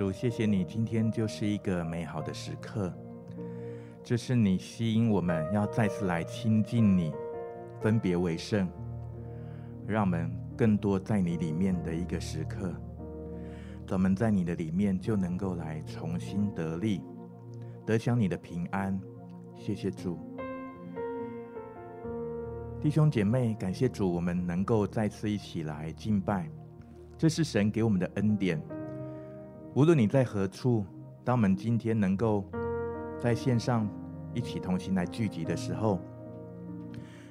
[0.00, 2.90] 主，谢谢你，今天就是一个美好的时刻。
[4.02, 7.12] 这是你吸引我们要再次来亲近你，
[7.82, 8.66] 分别为圣，
[9.86, 12.72] 让我们更多在你里面的一个时刻。
[13.86, 17.02] 咱们在你的里面就能够来重新得力，
[17.84, 18.98] 得享你的平安。
[19.54, 20.18] 谢谢主，
[22.80, 26.48] 弟兄姐妹，感谢主，我们能够再次一起来敬拜，
[27.18, 28.58] 这是神给我们的恩典。
[29.72, 30.84] 无论你在何处，
[31.24, 32.44] 当我们今天能够
[33.20, 33.88] 在线上
[34.34, 36.00] 一起同行来聚集的时候，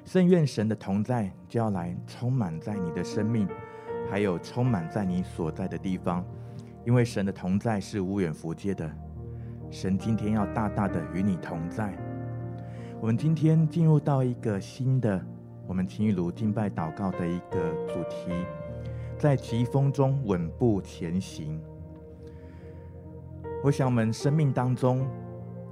[0.05, 3.45] 圣愿神的同在就要来充满在你的生命，
[4.09, 6.25] 还有充满在你所在的地方。
[6.85, 8.89] 因为神的同在是无远弗届的，
[9.69, 11.93] 神今天要大大的与你同在。
[13.01, 15.21] 我们今天进入到一个新的
[15.67, 18.31] 我们情雨敬拜祷告的一个主题，
[19.17, 21.61] 在疾风中稳步前行。
[23.61, 25.05] 我想我们生命当中，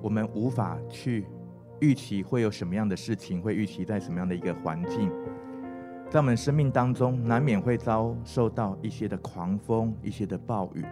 [0.01, 1.25] 我们无法去
[1.79, 5.09] 预期会有什么样的事情，会预期在什么样的一个环境。
[6.09, 10.83] 在我们生命当中，难免会遭受到一些的狂风、一些的暴雨。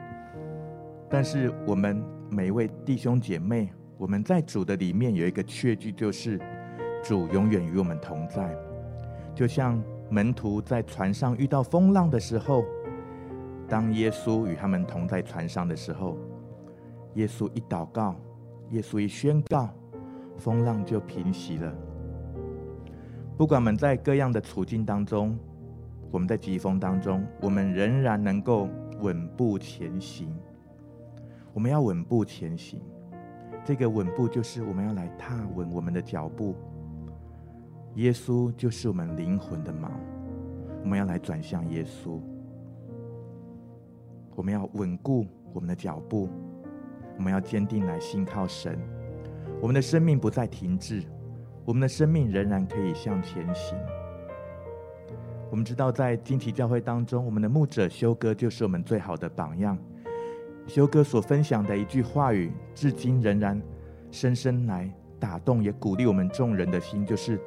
[1.10, 6.40] 但是，我们每一位弟兄姐妹，我们在主的里面有一个确据，就是
[7.04, 8.58] 主永远与我们同在。
[9.34, 12.64] 就像门徒在船上遇到风浪的时候，
[13.68, 16.18] 当耶稣与他们同在船上的时候，
[17.16, 18.16] 耶稣一祷告，
[18.70, 19.70] 耶稣一宣告，
[20.38, 21.74] 风浪就平息了。
[23.38, 25.38] 不管我们在各样的处境当中，
[26.12, 28.70] 我们在疾风当中，我们仍然能够
[29.02, 30.34] 稳步前行。
[31.54, 32.82] 我们要稳步前行，
[33.64, 36.56] 这个稳步就是我们要来踏稳我们的脚步。
[37.96, 39.90] 耶稣就是我们灵魂的锚，
[40.84, 42.20] 我们要来转向耶稣。
[44.36, 46.30] 我们要稳固我们的脚步，
[47.18, 48.78] 我们要坚定来信靠神。
[49.62, 51.04] 我们的生命不再停滞。
[51.64, 53.76] 我们的生命仍然可以向前行。
[55.50, 59.76] 我们知道，在金旗教会当中，我们的牧者修哥就是我们最好的榜样。
[60.68, 63.60] 修哥所分享的一句话语，至今仍然
[64.12, 67.40] 深深来打动，也鼓励我们众人的心，就是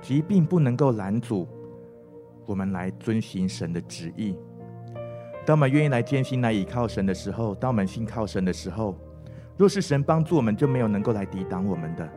[0.00, 1.48] 疾病不能够拦阻
[2.44, 4.36] 我们来遵行神的旨意。
[5.44, 8.96] 当我们愿意来坚心来倚靠神的时候，当我们信靠神的时候，
[9.56, 12.08] 若是神帮助我们，就没有能够来抵挡我们的。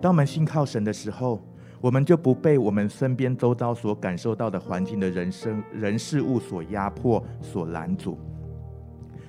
[0.00, 1.40] 当我们信靠神的时候，
[1.80, 8.18] 我们就不被我们身边周遭所感受到的环境的人生人事物所压迫、所拦阻。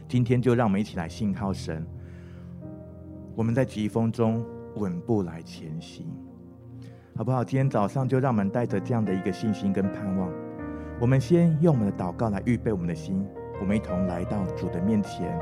[0.08, 1.86] 今天就让我们一起来信靠神，
[3.36, 4.44] 我们在疾风中
[4.76, 6.08] 稳步来前行，
[7.16, 7.44] 好不好？
[7.44, 10.32] 今天早上就让我们带着这样的一个信心跟盼望，
[11.00, 13.24] 我们先用我们的祷告来预备我们的心，
[13.60, 15.40] 我们一同来到主的面前。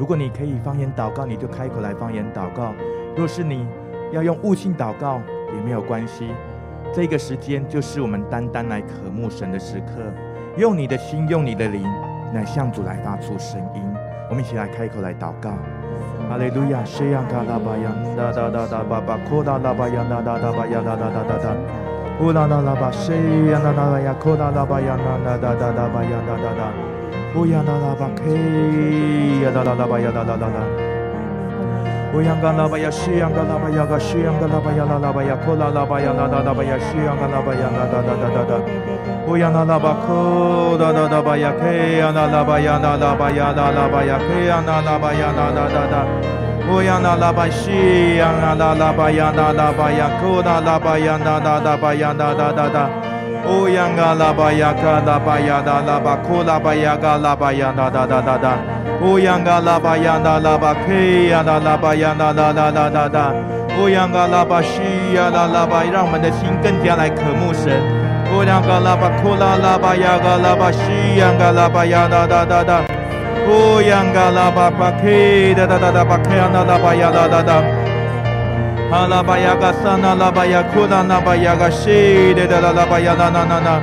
[0.00, 2.72] 如果你可以方言祷告，你就开口来方言祷告；
[3.14, 3.66] 若是你，
[4.12, 5.20] 要用悟性祷告
[5.54, 6.28] 也没有关系，
[6.90, 10.00] 这个时间就是我们单单来渴慕神的时刻，
[10.56, 11.84] 用你的心，用你的灵
[12.32, 13.82] 来向主来发出声音。
[14.30, 15.50] 我们一起来开口来祷告。
[16.30, 21.54] 哈利路亚，谢呀嘎拉巴呀，哒哒哒哒巴巴，库拉拉巴呀，哒哒哒巴呀，哒哒哒哒哒，
[22.22, 23.12] 乌拉拉拉巴，谢
[23.52, 26.72] 呀哒哒哒呀，库拉拉巴呀，哒哒哒哒巴呀，哒哒哒，
[27.32, 28.34] 乌呀哒拉巴，嘿
[29.44, 30.58] 呀哒哒哒巴呀，哒哒哒哒。
[32.12, 38.58] 乌央嘎拉巴呀，西央嘎拉巴呀，嘎西央嘎拉巴呀，拉拉巴呀，库拉拉巴呀，拉拉拉巴呀，西央嘎拉巴呀，拉哒哒哒哒哒。
[39.28, 46.06] 乌央拉拉巴库哒哒哒巴呀，嘿呀拉拉巴呀，拉拉巴呀，拉拉巴呀，嘿呀拉拉巴呀，拉哒哒哒。
[46.68, 53.09] 乌央拉拉巴西央啊，拉拉巴呀，拉拉巴呀，库拉拉巴呀，拉哒哒巴呀，拉哒哒哒。
[53.46, 58.58] 乌央嘎拉巴呀，嘎拉巴呀，拉拉巴库拉巴呀，嘎拉巴呀，拉哒哒哒哒。
[59.02, 60.92] 乌央嘎拉巴呀那拉巴克
[61.30, 63.32] 呀那拉巴呀那拉拉拉拉拉，
[63.80, 64.82] 乌央嘎拉巴西
[65.14, 67.80] 呀那拉巴，让我们的心更加来渴慕神。
[68.28, 72.84] 乌央嘎拉巴库拉拉巴呀嘎拉巴西央嘎拉巴呀那拉拉拉，
[73.48, 75.08] 乌央嘎拉巴巴克
[75.56, 77.62] 的哒哒哒巴克呀那拉巴呀那拉拉，
[78.90, 83.80] 哈拉巴呀嘎萨那拉巴呀库拉那巴呀嘎西的哒哒拉巴呀那那那那。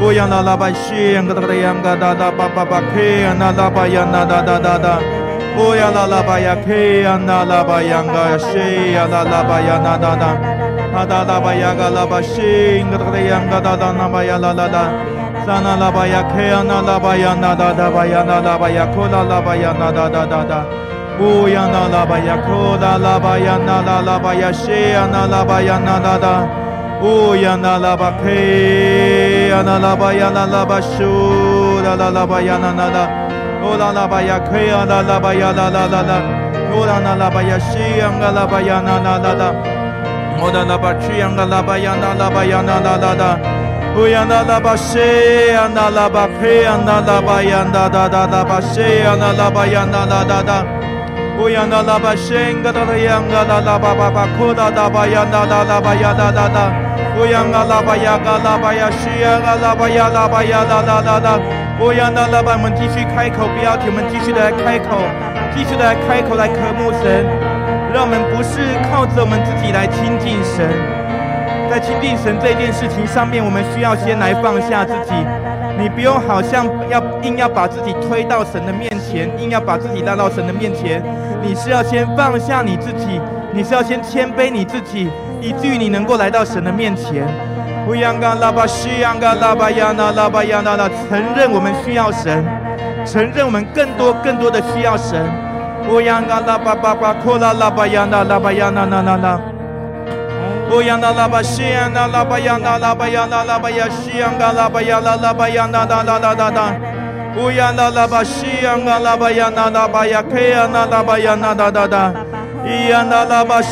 [0.00, 5.00] 乌央那拉巴西央嘎达达央嘎达达巴巴巴克呀那拉巴呀那达达达达，
[5.58, 6.22] 乌央那拉
[22.06, 22.78] 巴呀克
[23.38, 26.46] 呀那拉巴央嘎西呀那拉巴呀那达达，
[27.00, 27.96] 哈达拉
[29.96, 33.08] 巴呀嘎拉巴西央嘎达达央嘎达达
[33.66, 36.18] 那巴呀那拉拉，
[36.70, 39.50] 萨那拉巴呀克呀那拉巴呀那达达
[40.10, 43.36] 巴呀那拉巴呀库拉拉巴呀那达达达达，
[43.96, 46.46] 乌央那拉巴呀库
[46.78, 50.77] 拉拉巴呀那拉拉巴呀西呀那拉巴呀那达达。
[51.38, 55.24] 乌呀那拉巴嘿呀那拉巴呀那拉巴巴呀那那那，哦啦啦巴呀，
[57.14, 64.98] 可以啊啦啦巴呀啦啦啦啦，哦啦啦啦巴呀，西呀啦啦巴呀啦啦啦啦，哦啦啦巴呀啦啦巴呀啦啦巴呀啦啦啦啦，哦呀啦啦巴西呀啦啦巴呀啦啦巴呀啦啦啦啦巴西呀啦啦巴，我们继续开口，不要停，我们继续的来开口，
[65.54, 67.22] 继续的来开口来渴慕神。
[67.94, 68.60] 让我们不是
[68.90, 70.68] 靠着我们自己来亲近神，
[71.70, 75.14] 在亲近神这件事情上面，我们需要先来放下自己。
[75.78, 81.02] 你不用好像要硬要把自己推到神的面前，硬要把自己拉到神的面前。
[81.42, 83.20] 你是要先放下你自己，
[83.52, 85.10] 你是要先谦卑你自己，
[85.40, 87.26] 以至于你能够来到神的面前。
[87.88, 92.44] 乌央嘎拉巴西央嘎拉巴亚那拉巴亚那拉，承认我们需要神，
[93.04, 95.18] 承认我们更多更多的需要神。
[95.90, 99.40] 乌央嘎拉巴巴巴库拉拉巴亚那拉巴亚那那那那。
[100.68, 106.74] 不央那拉巴西央那拉巴亚那拉巴亚那拉巴亚西央嘎拉巴亚那拉巴亚那那那那那
[107.34, 107.34] 那。
[107.34, 112.14] 不央那拉巴西央嘎拉巴亚那拉巴亚克亚那拉巴亚那那那那。
[112.66, 113.62] 伊央那拉巴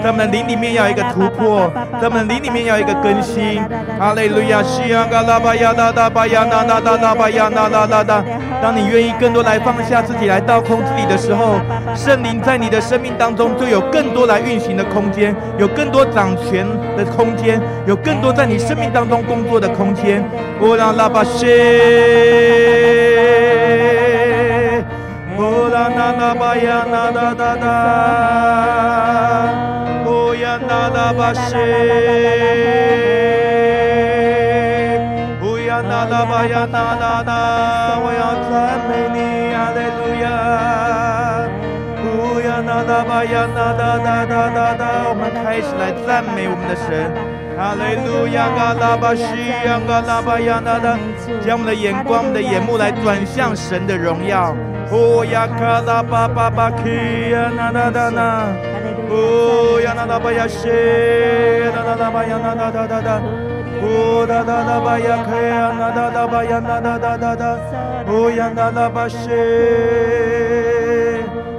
[0.00, 1.70] 啦啦巴呀克，啦啦巴呀啦啦啦啦，咱们灵里面要一个突破，
[2.00, 3.62] 咱们灵里面要一个更新。
[3.98, 8.24] 哈利路亚，西安嘎啦巴呀啦啦巴呀啦啦啦啦巴呀啦啦啦啦。
[8.62, 11.60] 当你愿意更多来放下自己，来倒空自己的时候，
[11.94, 20.24] 圣灵在你的生命当中就有更多来运行的空间，有更多掌权的空间，有更多在你生命当中工作的空间。
[20.60, 21.46] 乌拉拉巴西。
[25.42, 27.66] 哦啦啦啦巴呀啦啦啦啦，
[30.80, 31.44] 哦呀啦啦巴西，
[35.42, 37.30] 乌呀啦啦巴呀那那那，
[38.00, 40.24] 我要赞美你，哈利路亚。
[42.00, 42.08] 乌
[42.40, 46.88] 呀啦啦巴呀啦啦啦啦啦啦，我们开始来赞美我们的神，
[47.58, 49.22] 哈利路亚，嘎拉巴西
[49.66, 50.96] 呀，嘎拉巴呀啦啦，
[51.44, 54.56] 将我们的眼光、我们的眼目来转向神的荣耀。
[54.90, 56.88] 哦呀卡拉巴巴巴基
[57.30, 58.48] 呀那那那那，
[59.12, 60.68] 哦呀那那巴呀西，
[61.74, 63.18] 那那那巴呀那那那那那，
[63.82, 67.58] 哦那那那巴呀开呀那那巴呀那那那那那，
[68.06, 69.28] 哦呀那那巴西，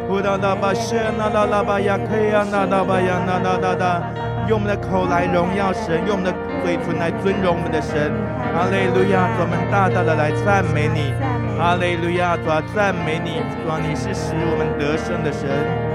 [0.07, 4.01] 哦那那巴西那那那巴呀开呀那那巴呀那那那那，
[4.47, 6.31] 用我们的口来荣耀神，用我们的
[6.63, 8.12] 嘴唇来尊荣我们的神，
[8.56, 11.12] 哈利路亚，我们大大的来赞美你。
[11.59, 15.90] 哈利路亚，主啊，赞美你，主啊，你是使我们得胜的神。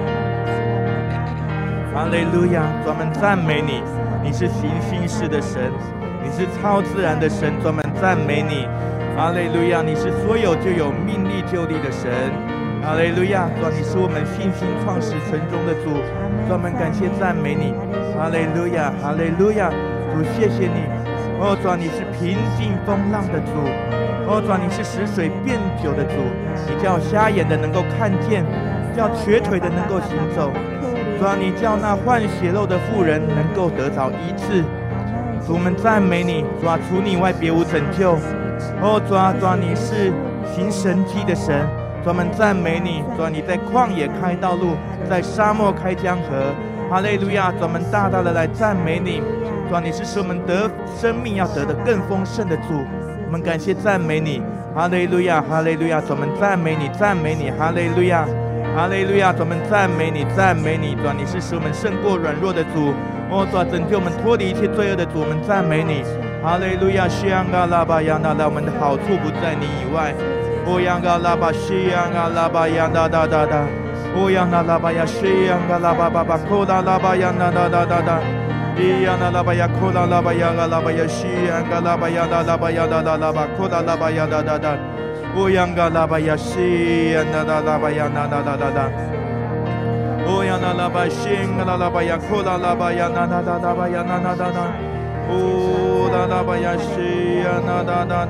[1.96, 3.82] 哈利路亚，专门赞美你，
[4.22, 5.72] 你是行星式的神，
[6.22, 8.69] 你是超自然的神，专门赞美你。
[9.16, 12.12] 哈利路亚，你是所有就有命力就立的神。
[12.84, 15.96] 哈利路亚，主，你是我们信心创始成终的主，
[16.46, 17.72] 专门感谢赞美你。
[18.12, 19.72] 哈利路亚，哈利路亚，
[20.12, 20.85] 主谢谢你。
[21.40, 23.56] 哦，主，你是平静风浪的主。
[24.28, 26.21] 哦，主，你是使水变酒的主，
[26.68, 28.44] 你叫瞎眼的能够看见，
[28.94, 30.52] 叫瘸腿的能够行走。
[31.18, 34.62] 主，你叫那换血肉的妇人能够得着医治。
[35.46, 36.44] 主，我们赞美你。
[36.61, 38.12] 主，除你以外别无拯救。
[38.80, 40.12] 哦，主啊，主，你是
[40.54, 41.66] 行神迹的神。
[42.04, 43.02] 主，我们赞美你。
[43.16, 44.76] 主，你在旷野开道路，
[45.08, 46.54] 在沙漠开江河。
[46.88, 47.50] 哈利路亚！
[47.50, 49.20] 主，我们大大的来赞美你。
[49.68, 52.78] 主，你是使我们得生命要得的更丰盛的主。
[53.26, 54.40] 我们感谢赞美你，
[54.73, 58.25] 哈利路亚，哈利路亚，我们赞美你，赞美你，哈利路亚，
[58.76, 62.92] 哈利路亚，我们赞美你，赞美你，主，你是使我们胜过软弱的主，
[63.30, 66.04] 哦，主，拯救我们脱离一切罪恶的主，我们赞美你，
[66.45, 70.12] 哈利路亚，西安嘎拉巴亚那拉，我们的好处不在你以外，
[70.68, 73.64] 哦，央嘎拉巴西安嘎拉巴亚那哒哒哒，
[74.12, 78.21] 哦，央那拉巴亚西安嘎拉巴巴巴，库拉拉巴亚那哒哒哒哒。
[78.76, 82.45] 伊呀拉巴呀，西呀，嘎拉巴，巴呀，拉拉拉巴，库拉拉巴呀，哒哒哒，乌央嘎拉巴呀，西呀，那拉巴呀，那那
[83.06, 83.40] 那那那，乌央那拉巴西，阿拉拉巴呀，库拉巴呀，西呀，那那那那那拉巴，库拉拉巴呀，那那那那，乌央那拉巴西呀，那拉巴呀，那拉拉巴呀，那拉拉巴呀，那那那。
[83.40, 84.78] 乌央那拉巴呀西央嘎拉巴呀那拉巴呀那拉巴呀库拉那玛呀那拉巴呀嘎西呀那拉巴呀哒哒哒，
[85.37, 86.55] 哈利路亚哈利路亚哈利路亚西
[87.12, 88.64] 呀那拉拉巴呀那巴
[92.25, 94.61] 库拉拉巴呀那哒哒巴呀哒哒哒哒，
[95.28, 98.23] 哈利路亚，西呀啦啦啦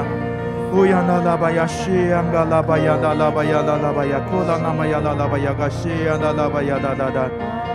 [0.71, 1.83] 哦呀啦啦吧呀，哭
[2.31, 3.43] 啦啦吧呀哒哒哒，
[4.71, 7.74] 哦呀啦啦吧呀个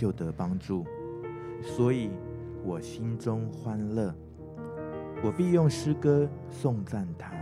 [0.00, 0.82] 就得帮助，
[1.60, 2.10] 所以
[2.64, 4.14] 我心中欢乐。
[5.22, 7.34] 我必用诗歌颂赞他。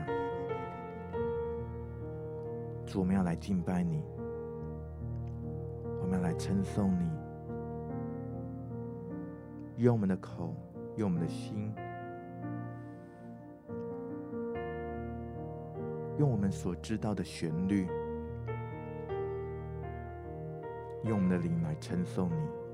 [2.84, 4.02] 主，我们要来敬拜你，
[6.02, 7.08] 我们要来称颂你，
[9.84, 10.52] 用我们的口，
[10.96, 11.72] 用我们的心，
[16.18, 17.86] 用我们所知道的旋律。
[21.08, 22.67] 用我们的灵来称颂你。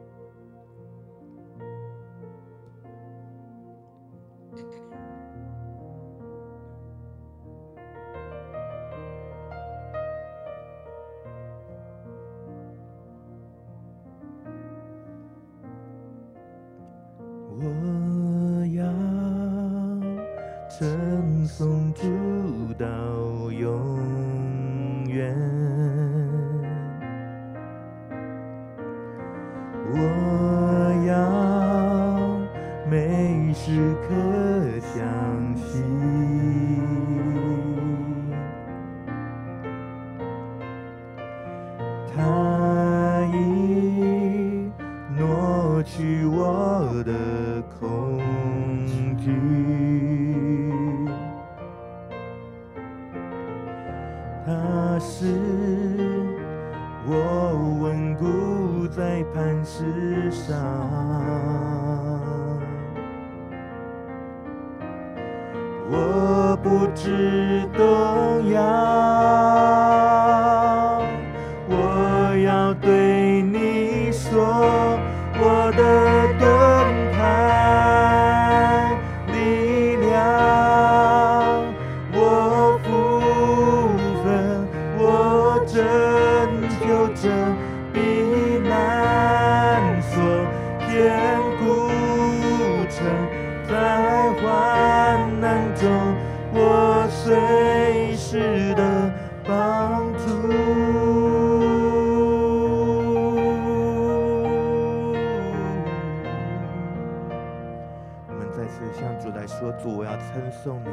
[110.50, 110.90] 颂你，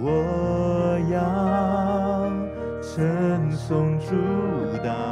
[0.00, 2.30] 我要
[2.82, 4.16] 称颂主
[4.84, 5.11] 道。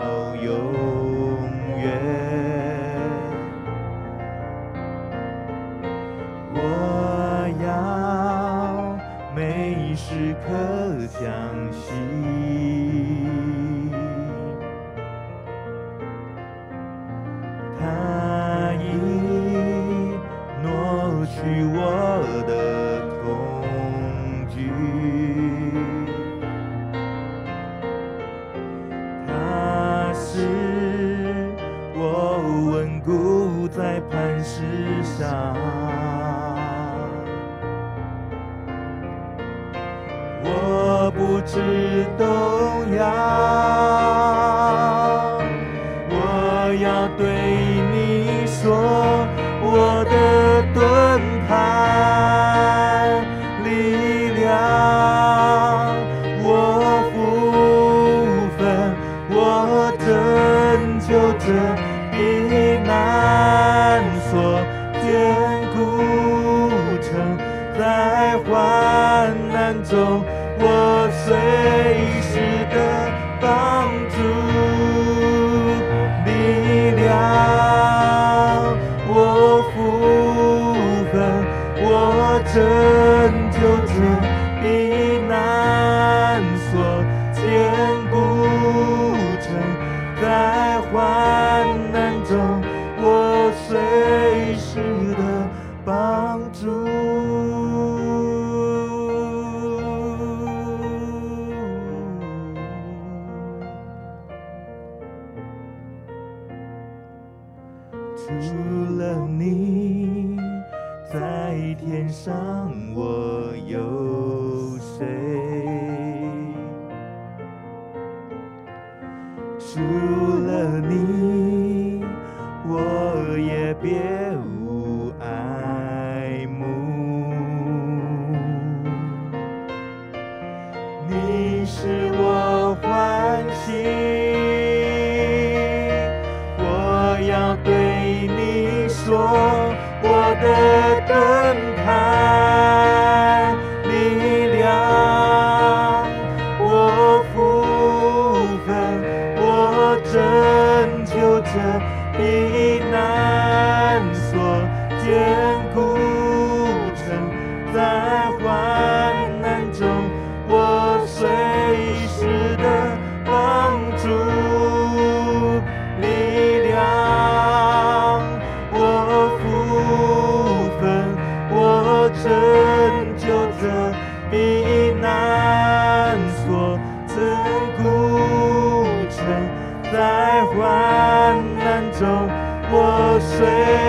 [183.41, 183.80] say.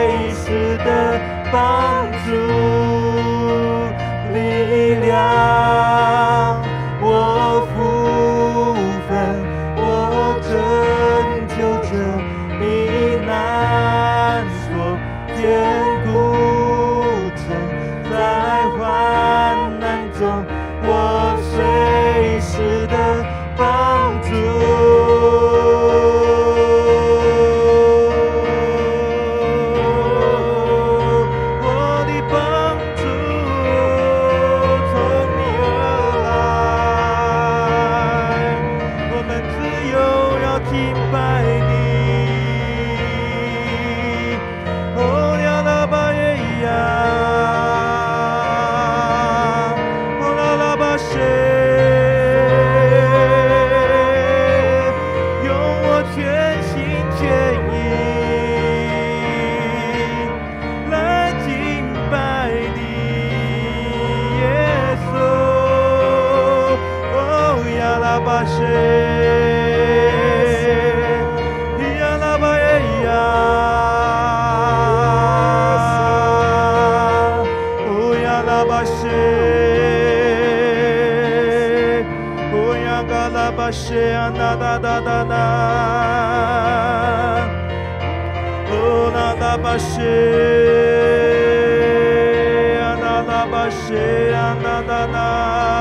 [93.46, 95.81] baixei a nadanar.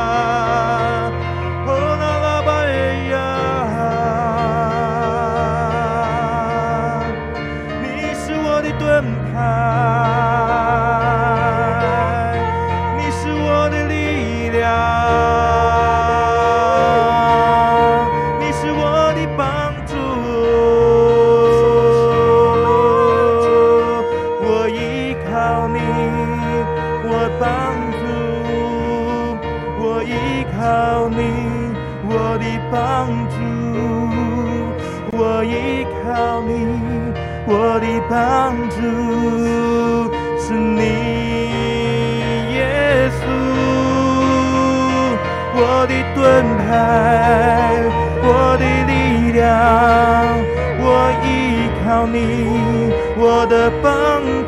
[52.07, 53.91] 你，我的帮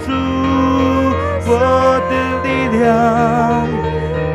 [0.04, 0.10] 助，
[1.50, 1.50] 我
[2.10, 2.12] 的
[2.42, 2.90] 力量，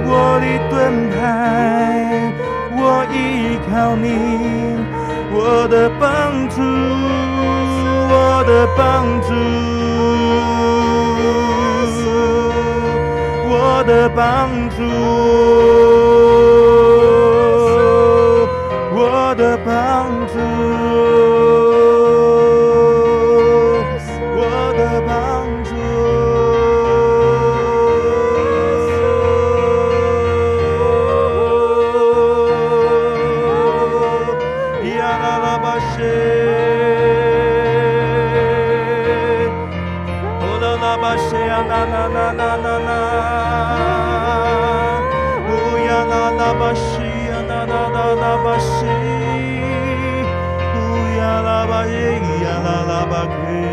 [0.06, 0.74] 我的盾
[1.10, 1.16] 牌，
[2.76, 3.16] 我依
[3.70, 4.06] 靠你，
[5.34, 6.04] 我的帮
[6.50, 6.62] 助。
[8.10, 9.28] 我的帮助，
[13.50, 14.78] 我的帮助，
[41.08, 42.98] Basheya na na na na na na
[45.56, 48.98] Uya na na Basheya na na na na Bashe
[50.84, 52.12] Uya la ba ye
[52.44, 53.64] ya la ba ke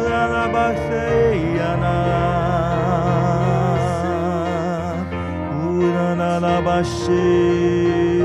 [0.00, 1.08] Uya la ba se
[1.82, 1.94] na
[5.60, 8.19] Uya na la Bashe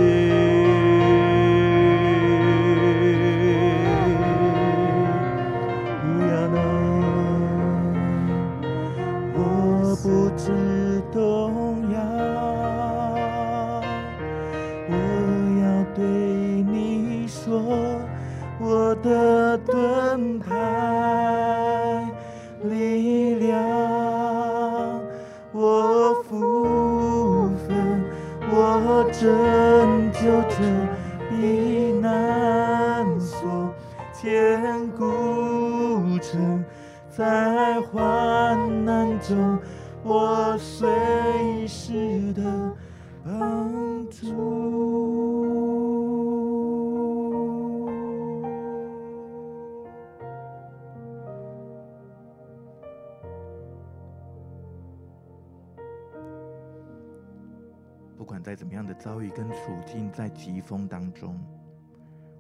[59.06, 61.40] 遭遇跟处境在疾风当中，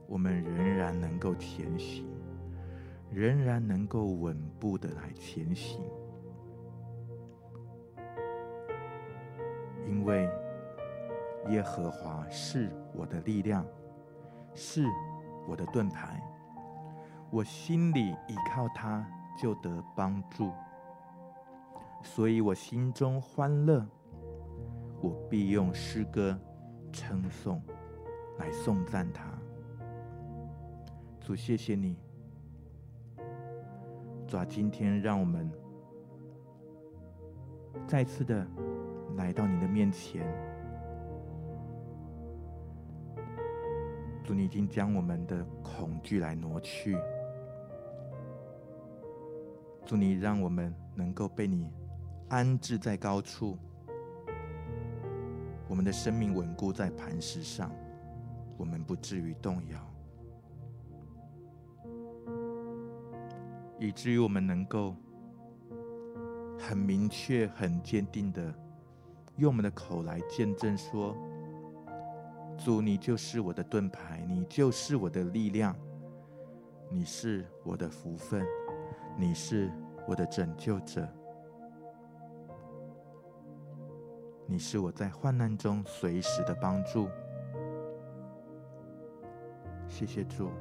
[0.07, 2.07] 我们仍然能够前行，
[3.11, 5.79] 仍然能够稳步的来前行，
[9.87, 10.27] 因为
[11.49, 13.63] 耶和华是我的力量，
[14.55, 14.83] 是
[15.47, 16.19] 我的盾牌，
[17.29, 19.07] 我心里依靠他
[19.39, 20.51] 就得帮助，
[22.01, 23.85] 所以我心中欢乐。
[25.01, 26.35] 我必用诗歌
[26.95, 27.61] 称颂
[28.39, 29.25] 来颂赞他。
[31.19, 31.97] 主，谢谢你，
[34.25, 35.51] 主啊，今天让我们
[37.85, 38.47] 再次的
[39.17, 40.25] 来到你的面前。
[44.23, 46.97] 主，你已经将我们的恐惧来挪去。
[49.85, 51.69] 主，你让我们能够被你
[52.29, 53.57] 安置在高处。
[55.67, 57.71] 我们的生命稳固在磐石上，
[58.57, 59.79] 我们不至于动摇，
[63.79, 64.95] 以至于我们能够
[66.59, 68.53] 很明确、很坚定的
[69.37, 71.17] 用我们的口来见证说
[72.57, 75.75] ：“主，你就是我的盾牌，你就是我的力量，
[76.89, 78.45] 你是我的福分，
[79.17, 79.71] 你是
[80.07, 81.07] 我的拯救者。”
[84.47, 87.09] 你是我在患难中随时的帮助，
[89.87, 90.51] 谢谢主。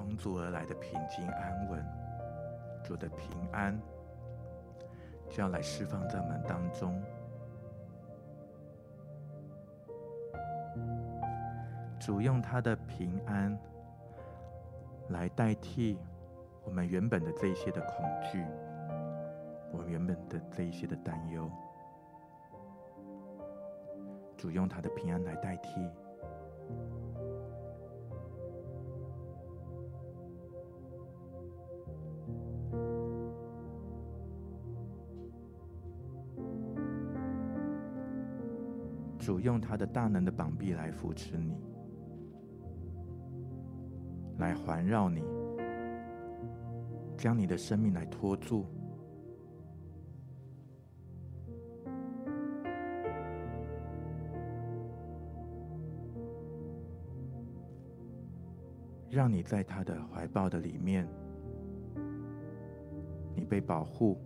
[0.00, 1.84] 从主而来的平静安稳，
[2.82, 3.78] 主的平安
[5.28, 6.98] 就要来释放在我们当中。
[12.00, 13.54] 主用他的平安
[15.10, 15.98] 来代替
[16.64, 18.42] 我们原本的这一些的恐惧，
[19.70, 21.46] 我们原本的这一些的担忧。
[24.34, 25.86] 主用他的平安来代替。
[39.20, 41.54] 主用他的大能的膀臂来扶持你，
[44.38, 45.22] 来环绕你，
[47.18, 48.64] 将你的生命来托住，
[59.10, 61.06] 让你在他的怀抱的里面，
[63.36, 64.16] 你被保护，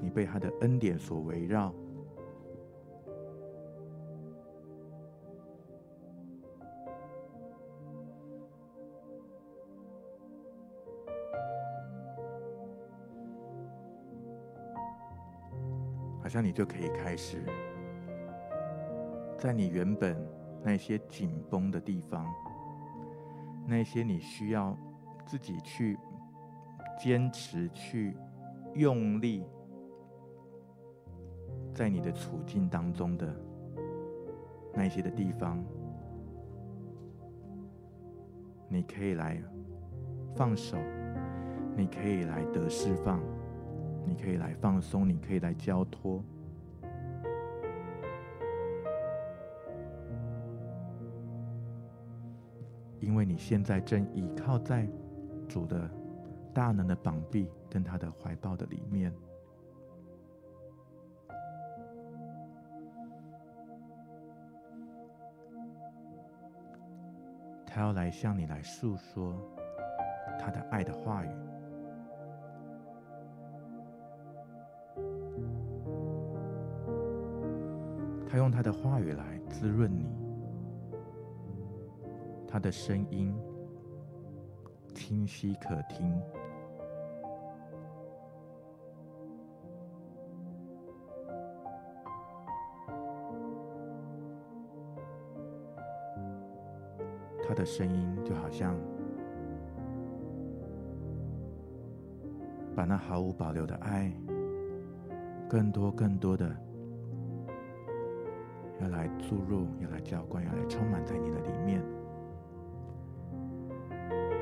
[0.00, 1.74] 你被他的恩典所围绕。
[16.30, 17.42] 好像你就可以开始，
[19.36, 20.16] 在你原本
[20.62, 22.24] 那些紧绷的地方，
[23.66, 24.78] 那些你需要
[25.26, 25.98] 自己去
[26.96, 28.16] 坚持、去
[28.76, 29.44] 用力，
[31.74, 33.34] 在你的处境当中的
[34.72, 35.60] 那些的地方，
[38.68, 39.42] 你可以来
[40.36, 40.76] 放手，
[41.76, 43.20] 你可以来得释放。
[44.06, 46.22] 你可以来放松，你可以来交托，
[52.98, 54.86] 因为你现在正倚靠在
[55.48, 55.88] 主的
[56.52, 59.12] 大能的膀臂跟他的怀抱的里面，
[67.64, 69.34] 他要来向你来诉说
[70.38, 71.49] 他的爱的话语。
[78.30, 80.06] 他用他的话语来滋润你，
[82.46, 83.34] 他的声音
[84.94, 86.16] 清晰可听，
[97.42, 98.76] 他的声音就好像
[102.76, 104.12] 把那毫无保留的爱，
[105.48, 106.69] 更多更多的。
[108.80, 111.82] 要来注入，要来浇灌，要来充满在你的里面。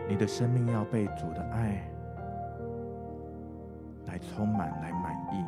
[0.08, 1.90] 你的生命要被主的爱
[4.06, 5.44] 来充满，来满意。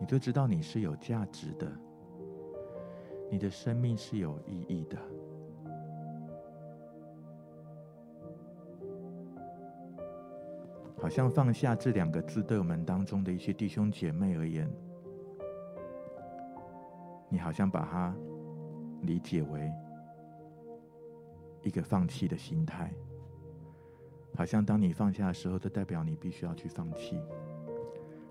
[0.00, 1.70] 你就知道你是有价值的，
[3.30, 4.96] 你的生命是有意义的。
[11.08, 14.70] 好像放下这两个字，对我们当中的一些弟兄姐妹而言，
[17.30, 18.14] 你好像把它
[19.04, 19.72] 理解为
[21.62, 22.92] 一个放弃的心态。
[24.34, 27.18] 好像当你放下的时候，这代表你必须要去放弃，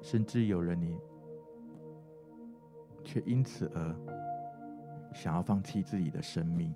[0.04, 1.00] 甚至有人你
[3.04, 6.72] 却因此而想要放弃自己的生命。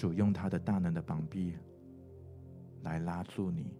[0.00, 1.54] 主用他的大能的膀臂
[2.84, 3.76] 来拉住你，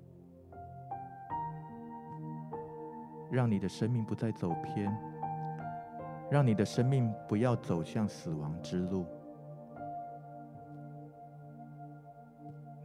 [3.30, 4.94] 让你的生命不再走偏，
[6.30, 9.06] 让你的生命不要走向死亡之路。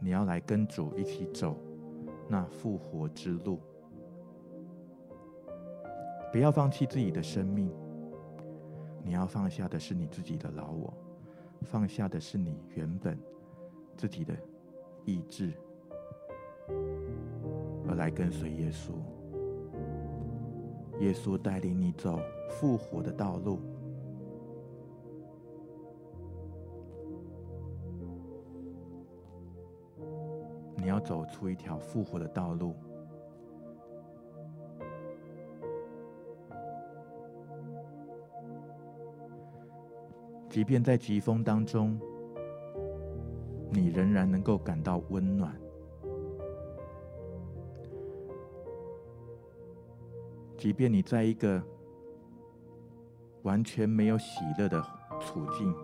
[0.00, 1.58] 你要来跟主一起走
[2.30, 3.60] 那复活之路，
[6.32, 7.70] 不要放弃自己的生命。
[9.04, 10.90] 你要放下的是你自己的老我。
[11.62, 13.18] 放下的是你原本
[13.96, 14.34] 自己的
[15.04, 15.52] 意志，
[17.88, 18.92] 而来跟随耶稣。
[21.00, 23.58] 耶稣带领你走复活的道路，
[30.76, 32.74] 你要走出一条复活的道路。
[40.56, 42.00] 即便在疾风当中，
[43.70, 45.54] 你仍然能够感到温暖。
[50.56, 51.62] 即便你在一个
[53.42, 54.82] 完全没有喜乐的
[55.20, 55.74] 处境，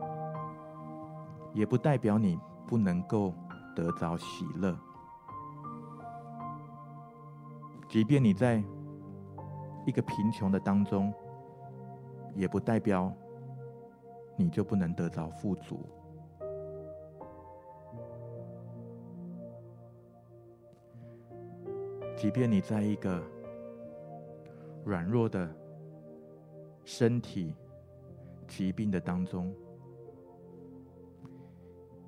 [1.53, 3.35] 也不代表你不能够
[3.77, 4.75] 得着喜乐。
[7.91, 8.65] 即便你在
[9.85, 11.13] 一个贫穷的当中，
[12.35, 13.15] 也不代表
[14.37, 15.87] 你就不能得着富足。
[22.17, 23.21] 即便你在一个
[24.85, 25.53] 软弱的
[26.85, 27.55] 身体
[28.47, 29.53] 疾病的当中，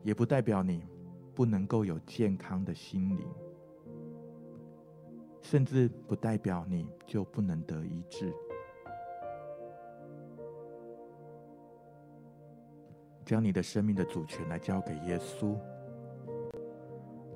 [0.02, 0.84] 也不代表你
[1.34, 3.26] 不能够有健康的心灵，
[5.40, 8.32] 甚至不代表你就不能得医治。
[13.24, 15.56] 将你的生命的主权来交给耶稣，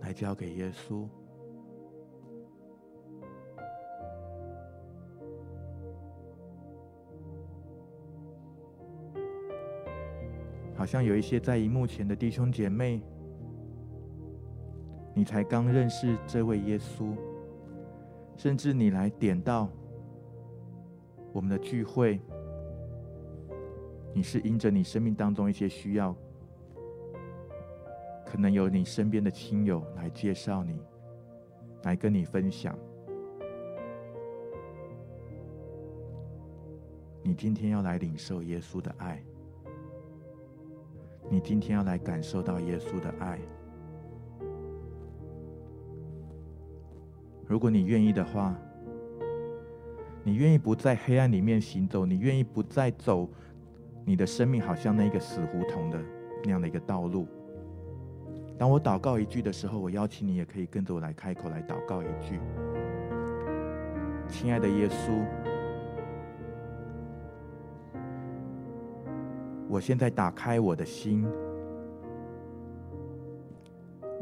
[0.03, 1.09] 来交给耶稣。
[10.77, 13.03] 好像有一些在荧幕前的弟兄姐妹，
[15.13, 17.17] 你才刚认识这位耶稣，
[18.37, 19.69] 甚至你来点到
[21.33, 22.21] 我们的聚会，
[24.15, 26.15] 你是因着你生命当中一些需要，
[28.27, 30.81] 可能有你身边的亲友来介绍你，
[31.83, 32.77] 来跟你分享，
[37.23, 39.23] 你今天要来领受耶稣的爱。
[41.31, 43.39] 你今天要来感受到耶稣的爱。
[47.47, 48.57] 如果你愿意的话，
[50.25, 53.29] 你愿意不在黑暗里面行走，你愿意不再走
[54.09, 56.01] 你的生命好像那个死胡同的
[56.43, 57.29] 那样的一个道路。
[58.57, 62.41] 当我祷告一句的时候，我邀请你也可以跟着我来开口来祷告一句：
[64.27, 65.23] 亲爱的耶稣。
[69.69, 71.29] 我现在打开我的心，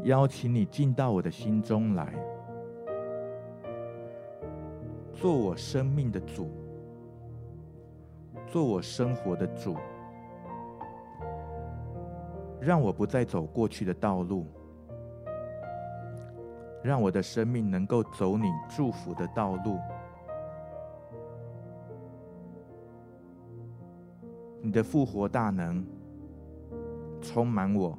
[0.03, 2.13] 邀请你进到我的心中来，
[5.13, 6.51] 做我生命的主，
[8.47, 9.75] 做我生活的主，
[12.61, 14.47] 让我不再走过去的道路，
[16.81, 19.77] 让我的生命能够走你祝福的道路。
[24.61, 25.85] 你的复活大能
[27.21, 27.97] 充满我，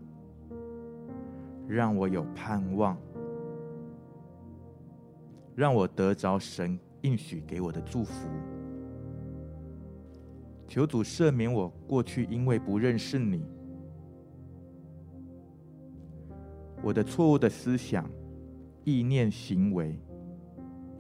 [1.66, 2.96] 让我有盼望，
[5.54, 8.28] 让我得着神应许给我的祝福。
[10.68, 13.42] 求主赦免我过去因为不认识你，
[16.82, 18.08] 我的错误的思想、
[18.84, 19.98] 意念、行为、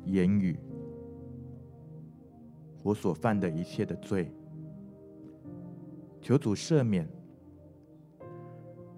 [0.06, 0.58] 言语，
[2.82, 4.32] 我所犯的一切的罪。
[6.22, 7.06] 求主赦免，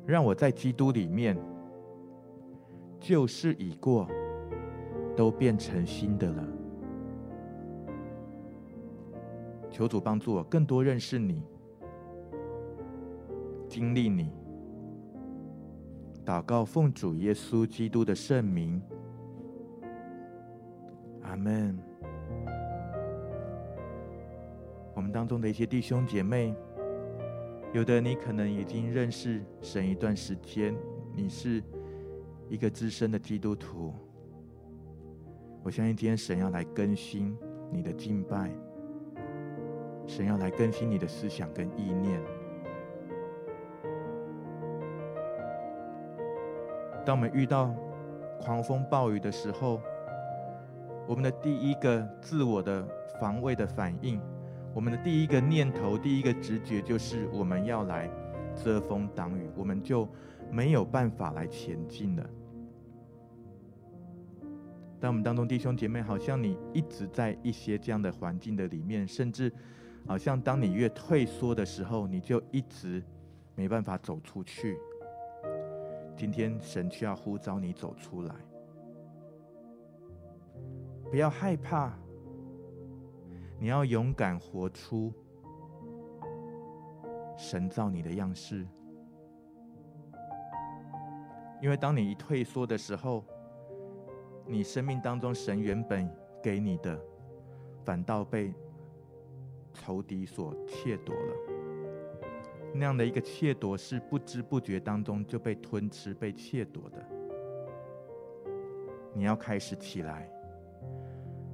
[0.07, 1.36] 让我在基督里面，
[3.01, 4.09] 旧事已过，
[5.16, 6.47] 都变成新的了。
[9.81, 11.43] 求主帮助我更多认识你，
[13.66, 14.31] 经历你。
[16.22, 18.78] 祷告奉主耶稣基督的圣名，
[21.22, 21.78] 阿门。
[24.95, 26.55] 我们当中的一些弟兄姐妹。
[27.72, 30.76] 有的你可能已经认识神一段时间，
[31.16, 31.62] 你是
[32.51, 33.95] 一个资深的基督徒。
[35.62, 37.35] 我相信今天神要来更新
[37.72, 38.53] 你的敬拜，
[40.11, 42.20] 神要来更新你的思想跟意念。
[47.06, 47.72] 当我们遇到
[48.40, 49.80] 狂风暴雨的时候，
[51.06, 52.86] 我们的第一个自我的
[53.20, 54.20] 防卫的反应。
[54.74, 58.11] 我们的第一个念头、第一个直觉就是我们要来
[58.54, 60.08] 遮风挡雨，我们就
[60.50, 62.30] 没有办法来前进了。
[65.00, 69.52] 当我们当中弟兄姐妹，好像你一直在一些这样的环境的里面，甚至
[70.11, 73.00] 好像当你越退缩的时候，你就一直
[73.54, 74.76] 没办法走出去。
[76.16, 78.34] 今天神却要呼召你走出来，
[81.12, 81.96] 不要害怕。
[83.56, 85.12] 你要勇敢活出
[87.38, 88.66] 神造你的样式，
[91.62, 93.24] 因为当你一退缩的时候，
[94.44, 97.00] 你生命当中神原本给你的，
[97.84, 98.52] 反倒被
[99.72, 101.34] 仇敌所窃夺了。
[102.72, 106.98] 那样的一个窃夺是不知不觉当中就被吞吃、被窃夺的。
[109.12, 110.30] 你要开始起来。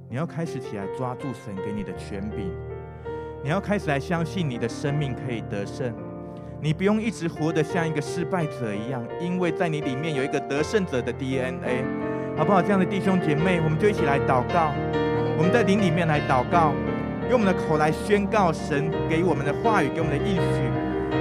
[0.09, 2.49] 你要开始起来抓住神给你的权柄，
[3.43, 5.93] 你要开始来相信你的生命可以得胜。
[6.61, 11.83] 你不用一直活得像一个失败者一样，因为在你里面有一个得胜者的 DNA，
[12.37, 12.61] 好不好？
[12.61, 14.71] 这样的弟兄姐妹，我们就一起来祷告。
[15.37, 16.71] 我们在灵里面来祷告，
[17.29, 20.41] 用我们的口来宣告神给我们的话语，给我们的应许。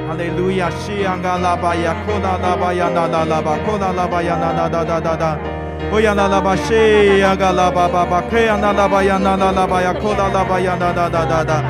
[0.06, 5.36] 哈利路亚，西亚嘎拉巴呀，库拉拉巴亚，那那拉巴，库拉拉巴亚，那那那那那那，
[5.90, 11.64] 欧亚那拉巴西亚嘎拉巴巴巴，克亚那拉巴亚，那那拉巴亚，库拉拉巴亚，那那那那那。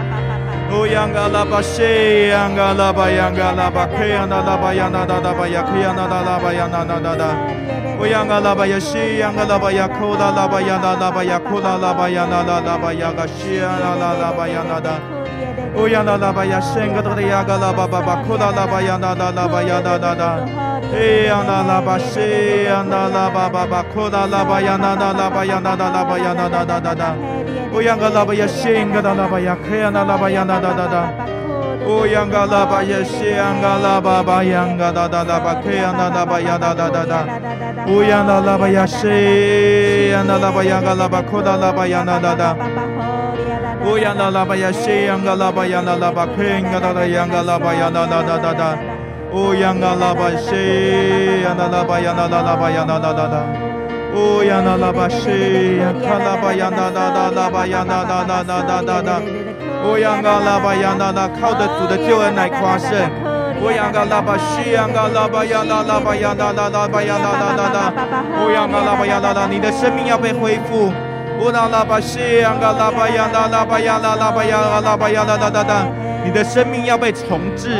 [7.98, 15.00] 乌央嘎拉巴呀西央嘎拉巴呀库拉拉巴呀拉拉巴呀库拉拉巴呀拉拉拉巴呀嘎西呀拉拉拉巴呀拉拉。
[15.74, 20.38] 乌央拉拉巴呀西嘎多的呀嘎拉巴巴巴库拉拉巴呀拉拉拉巴呀拉拉拉。
[20.92, 27.14] 哎呀拉拉巴西呀拉拉巴巴巴库拉拉巴呀拉拉拉巴呀拉拉拉巴呀拉拉拉拉拉。
[27.72, 31.08] 乌央嘎拉巴呀西嘎多拉巴呀克呀拉拉巴呀拉拉拉拉。
[31.88, 37.55] 乌央嘎拉巴呀西央嘎拉巴巴央嘎哒哒哒巴克呀拉拉巴呀哒哒哒哒。
[37.88, 42.56] 乌央那拉巴呀西，央那拉巴呀噶拉巴，库拉拉巴呀那那那。
[43.86, 48.76] 乌央那拉巴呀西，噶拉巴呀那拉巴，平噶拉拉呀噶拉巴呀那那那那那。
[49.32, 53.46] 乌央拉拉巴西，央那拉巴呀那拉巴呀那那那那。
[54.18, 59.22] 乌央拉拉巴西，看拉巴呀那那拉巴呀那那那那那那。
[59.88, 63.35] 乌央拉拉巴呀那那，靠得住的救恩来夸胜。
[63.58, 67.92] 我仰嘎拉巴西仰嘎拉巴呀那拉巴呀那那拉巴呀那那那那。
[68.44, 70.92] 我仰嘎拉巴呀那那，你的生命要被恢复。
[71.38, 75.86] 我那拉巴西仰嘎拉巴呀那拉巴呀那拉巴呀那拉巴呀那那那，
[76.24, 77.70] 你的生命要被重置。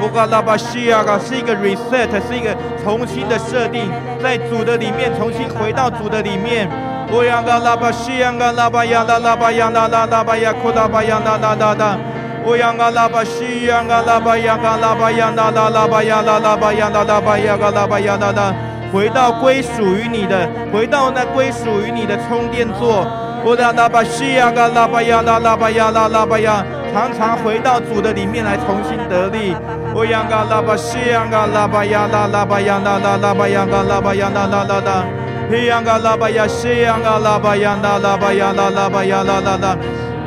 [0.00, 3.90] 我嘎拉巴西呀嘎是一个 reset，是一个重新的设定，
[4.22, 6.68] 在主的里面重新回到主的里面。
[7.10, 11.98] 我仰嘎拉巴西仰嘎拉巴呀那拉巴呀那那拉巴呀库拉巴呀那那那那。
[12.44, 18.52] 我仰嘎拉巴西仰嘎拉巴呀嘎拉巴呀那那拉巴呀那拉巴呀那拉巴呀嘎拉巴呀那那。
[18.92, 23.06] 回到归属于你的，回到那归属于你的充电座。
[23.44, 29.56] 我仰嘎拉巴西仰嘎拉巴呀那拉巴呀那拉巴呀，常常回到主的里面来重新得力。
[29.94, 35.04] 我仰嘎拉巴西仰嘎拉巴呀那拉巴呀那拉巴呀嘎拉巴呀那那那那。
[35.50, 39.76] 嘿呀嘎拉巴呀，西呀嘎拉巴呀，那拉巴呀，那拉巴呀，那那那，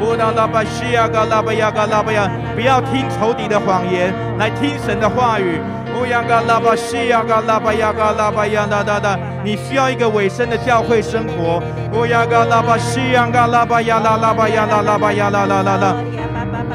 [0.01, 5.59] 乌拉拉巴西呀嘎拉巴呀，嘎拉巴呀，不要听仇敌的谎言，来听神的话语。
[5.97, 11.63] 乌央嘎拉巴西呀嘎拉巴呀，嘎拉巴呀，那那那，你需要一个尾声的教会生活。
[11.93, 15.95] 乌央嘎拉巴西呀嘎拉巴呀，那拉巴呀，那拉巴呀，那那那那，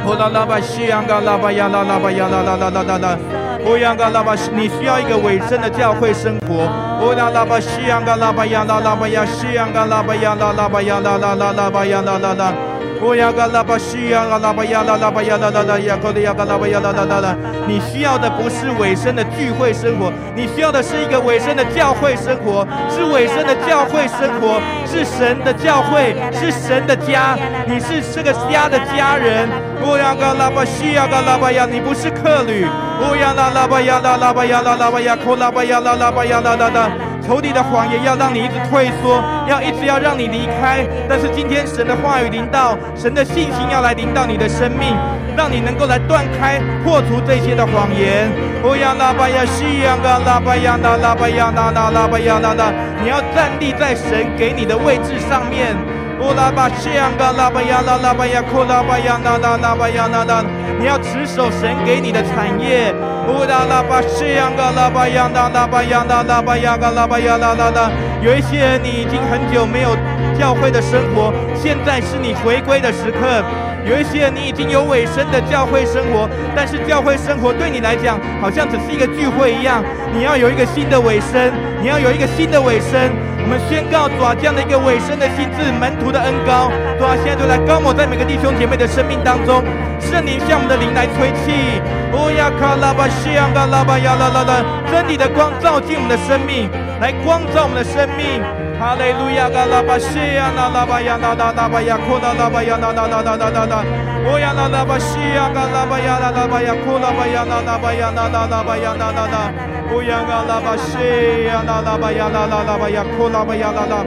[0.07, 3.18] 乌拉拉巴西呀嘎拉巴呀，那拉巴呀，那那那那那。
[3.66, 6.66] 欧阳嘎拉巴西，你需要一个尾声的教会生活。
[7.05, 12.55] 欧阳拉巴西阳嘎拉巴呀拉拉巴呀西阳嘎拉巴呀拉拉巴呀拉拉拉拉巴呀拉拉拉。
[13.03, 17.34] 欧阳嘎拉巴西阳嘎拉巴呀拉拉巴呀拉拉拉呀可的呀嘎拉巴呀拉拉拉拉。
[17.66, 29.48] 你需要的不是尾声的聚会生活，你需要的是一个尾声的教会生活，是委身的教会生活，是神的教会，是神的家，你是这个家的家人。
[29.82, 32.66] 欧阳嘎拉巴西阳嘎拉巴呀，你不是客旅。
[33.01, 36.90] 乌呀啦啦吧呀啦啦吧呀啦啦吧呀，扣啦吧呀啦啦吧呀啦啦啦。
[37.31, 40.85] 仇敌的谎言要让你一直退缩，要一直要让你离开。
[41.09, 44.97] 但是今天神的话语临到，神的信心要来临到你的生命，
[45.37, 48.28] 让你能够来断开、破除这些的谎言。
[48.64, 52.72] 乌呀啦吧呀西呀嘎啦吧呀拉拉巴呀拉拉拉巴呀拉拉。
[53.01, 55.76] 你要站立在神给你的位置上面。
[56.21, 60.45] 乌拉巴西呀嘎啦吧呀拉拉巴呀，库拉巴呀拉拉拉巴呀拉拉。
[60.79, 62.95] 你要持守神给你的产业。
[63.27, 67.91] 乌拉拉巴西呀嘎啦吧呀拉拉巴呀拉拉巴呀嘎啦吧呀啦啦啦。
[68.21, 69.97] 有一些人你已经很久没有
[70.39, 73.43] 教会的生活，现在是你回归的时刻。
[73.87, 79.83] 有一些人你已经有尾声的教会生活，但是教会生活对你来讲好像只是一个聚会一样。
[80.12, 81.51] 你要有一个新的尾声，
[81.81, 83.09] 你要有一个新的尾声。
[83.43, 89.64] 我们宣告主啊，这样的一个委身的心智，门徒的恩膏，主啊，现在就来高抹在每个弟兄姐妹的生命当中。
[89.99, 91.80] 圣灵向我们的灵来吹气，
[92.12, 96.70] 乌呀卡拉巴西昂嘎拉巴呀啦啦啦，真理的光照进我们的生命，
[97.01, 98.43] 来光照我们的生命。
[98.81, 103.85] 哈利路亚，嘎拉巴西呀啦啦巴呀啦啦啦巴呀，库拉拉巴呀啦啦啦啦啦啦啦，
[104.24, 109.53] 哦呀啦啦巴西呀嘎拉巴呀拉拉巴呀，库拉巴呀拉拉巴呀拉拉拉巴呀啦啦啦，
[109.93, 114.01] 哦呀嘎拉巴西呀拉拉巴呀啦啦啦巴呀，库拉巴呀啦啦。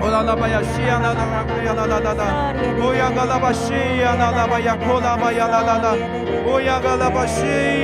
[0.00, 2.22] 哦啦啦巴呀西呀啦啦啦呀啦啦啦啦，
[2.80, 5.96] 哦呀嘎啦巴呀啦啦巴呀库啦巴呀啦啦啦，
[6.46, 7.40] 哦呀嘎啦巴西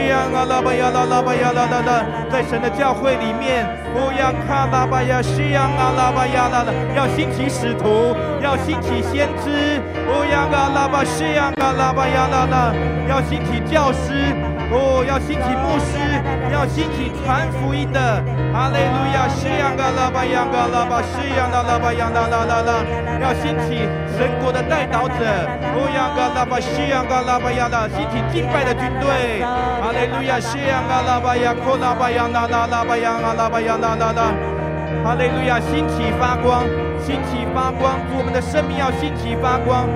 [0.09, 3.65] 呀啦啦巴呀啦啦巴呀啦啦啦，在神的教会里面，
[3.97, 9.81] 哦呀卡啦巴呀西呀啦啦巴呀啦啦，要兴起使徒，要兴起先知，
[10.11, 12.75] 哦呀嘎啦巴西呀嘎啦巴呀啦啦，
[13.09, 14.35] 要兴起教师。
[14.73, 15.99] 哦，要兴起牧师，
[16.55, 16.87] 要兴
[17.19, 18.01] 传福音的，
[18.53, 22.73] 哈利路亚，西洋嘎拉巴洋嘎拉巴，西洋嘎拉巴洋啦啦啦啦，
[23.21, 25.21] 要兴起神国的代祷者，
[25.75, 34.23] 哦洋嘎拉巴，西洋嘎拉巴洋啦，兴起敬拜的军队，哈利路亚，西洋嘎拉巴洋，科拉巴洋啦啦啦巴洋啊啦巴洋啦啦啦，
[35.05, 36.65] 哈利路亚，兴起发光，
[36.99, 39.89] 兴起发光，我们的生命要兴起发光，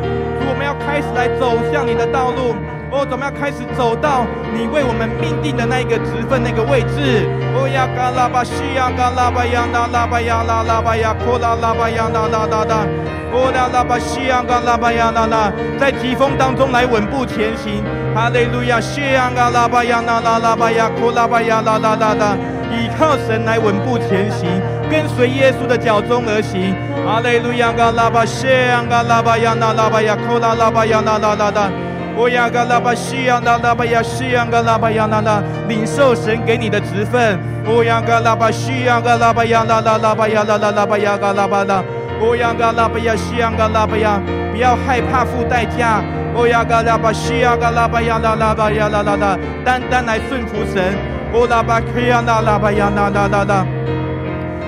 [0.46, 2.54] 我们要开始来走向你的道路。
[2.90, 4.24] 哦，怎么样开始走到
[4.54, 7.26] 你为我们命定的那一个职分、那个位置？
[7.56, 12.86] 哦呀，嘎拉巴西呀，嘎拉巴呀，那拉巴呀，拉拉巴呀，扩拉拉巴呀，那拉拉拉，
[13.32, 17.82] 哦呀，拉巴西呀，嘎拉巴呀，那拉，在疾风当中来稳步前行。
[18.14, 22.36] 哈利路亚，西呀，嘎拉巴呀，那拉拉巴呀，扩拉巴呀，拉拉拉拉，
[22.70, 24.46] 依靠神来稳步前行，
[24.88, 26.76] 跟随耶稣的脚踪而行。
[27.04, 31.70] 哈利路亚，嘎拉巴西呀，嘎拉巴呀，那拉巴呀，扩拉拉巴呀，那拉拉拉。
[32.16, 37.38] 我呀嘎拉巴西呀那拉巴呀西呀嘎拉巴呀那那，领受神给你的职分。
[37.66, 41.82] 我呀嘎拉巴西呀嘎拉巴呀那拉拉巴呀那拉拉巴呀嘎拉巴那。
[42.20, 44.20] 我呀嘎拉巴呀西呀嘎拉巴呀，
[44.52, 46.00] 不要害怕付代价。
[46.32, 50.94] 我呀嘎拉巴西呀嘎拉巴呀那拉巴呀那拉拉，单单来顺服神。
[51.32, 53.66] 我拉巴克呀那拉巴呀那那那那。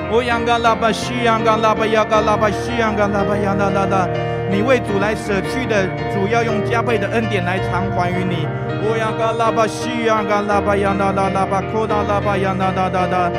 [0.09, 4.09] 我呀嘎拉巴西呀嘎拉巴呀嘎拉巴西呀嘎拉巴呀那那那。
[4.49, 5.85] 你为主来舍去的，
[6.15, 8.47] 主要用加倍的恩典来偿还于你。
[8.87, 13.33] 我呀嘎拉巴西呀嘎拉巴呀那那拉巴库达拉巴呀那那那那。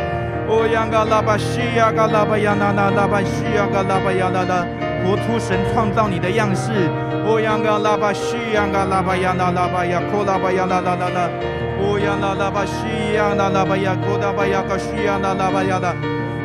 [0.46, 4.68] 我呀嘎拉巴西呀嘎拉巴呀那那拉巴西呀嘎拉巴呀那那。
[5.08, 6.72] 活出神创造你的样式。
[7.24, 11.30] 我呀嘎拉巴西呀嘎拉巴呀那拉巴呀库拉巴呀那那那那。
[11.80, 15.96] 我呀拉拉巴西呀那拉巴呀库达巴呀卡西呀那拉巴呀那。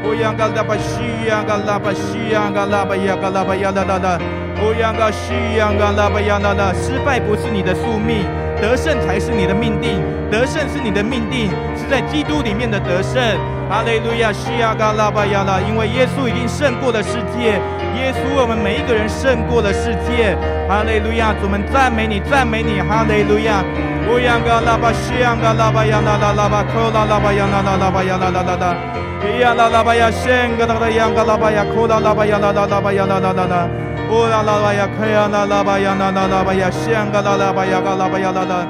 [0.04, 4.18] 我呀嘎拉巴西呀嘎拉巴西呀嘎拉巴呀嘎拉巴呀那那那。
[4.58, 8.26] 哦，央嘎西央嘎拉巴呀那那，失败不是你的宿命，
[8.60, 10.02] 得胜才是你的命定。
[10.30, 13.20] 得胜是你的命定，是在基督里面的得胜。
[13.68, 17.58] 哈利路亚，西呀嘎拉巴呀那，因为耶稣已经胜过了世界，
[17.98, 20.36] 耶稣为我们每一个人胜过了世界。
[20.72, 23.62] 哈利路亚，主们赞美你，赞美你，哈利路亚。
[24.08, 33.68] 乌，央嘎拉巴西央嘎拉巴呀那那拉巴科拉拉巴呀那那拉巴呀那那那那，呀那拉巴呀圣嘎那那央嘎拉巴呀科拉拉巴呀那那拉巴呀那那那那。
[34.08, 38.66] 哦啦啦巴呀，开呀啦啦巴呀，啦啦啦巴呀，香嘎啦啦巴呀，嘎啦巴呀啦啦。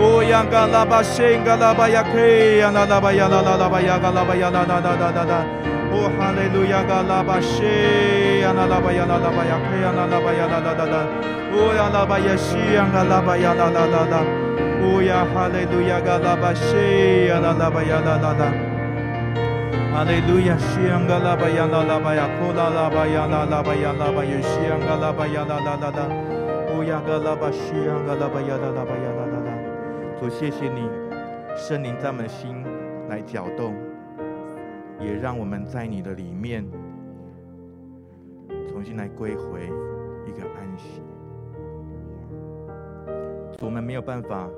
[0.00, 5.44] 哦呀嘎啦巴，香嘎啦巴呀，开呀啦啦巴呀，啦啦啦巴呀，嘎啦巴呀，啦啦啦啦啦啦。
[5.94, 7.62] 哦哈利路亚，嘎啦巴，西
[8.42, 11.06] 呀啦啦巴呀，啦啦巴呀，开呀啦啦巴呀，啦啦啦啦。
[11.54, 14.16] 哦呀啦巴呀，香嘎啦巴呀，啦啦啦啦。
[14.82, 18.52] 哦呀哈利路亚，嘎啦巴，西呀啦啦巴呀，啦啦啦。
[19.94, 26.10] 哈利路亚，西安嘎拉巴呀啦啦巴呀，库拉拉巴呀啦啦巴呀啦巴呀，西安嘎拉巴呀啦啦啦啦，
[26.74, 29.54] 乌呀嘎拉巴西安嘎拉巴呀啦啦巴呀啦啦啦。
[30.18, 30.90] 主，谢谢你，
[31.54, 32.64] 圣灵在我们心
[33.08, 33.76] 来搅动，
[35.04, 36.64] 也让我们在你的里面
[38.68, 39.64] 重新来归回
[40.26, 41.02] 一个安息。
[43.60, 44.48] 我们没有办法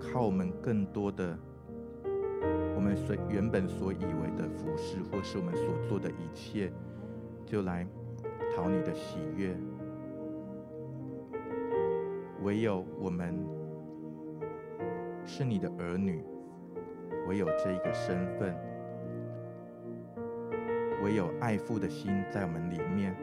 [0.00, 1.36] 靠我们更多的。
[2.76, 6.70] 我们所原本所以为的服侍，或是我们所做的一切，
[7.46, 7.86] 就来
[8.54, 9.56] 讨你的喜悦。
[12.42, 13.34] 唯有我们
[15.24, 16.22] 是你的儿女，
[17.26, 18.54] 唯有这一个身份，
[21.04, 23.14] 唯有爱父的心在我们里面，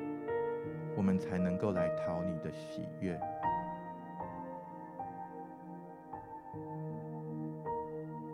[0.95, 3.19] 我们才能够来讨你的喜悦。